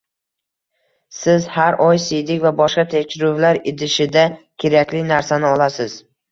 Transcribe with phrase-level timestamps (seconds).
[1.17, 4.27] Siz har oy siydik va boshqa tekshiruvlar idishida
[4.67, 6.03] kerakli narsani olasiz